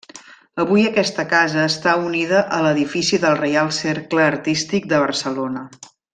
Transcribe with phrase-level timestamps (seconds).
[0.61, 5.65] Avui aquesta casa està unida a l'edifici del Reial Cercle Artístic de Barcelona.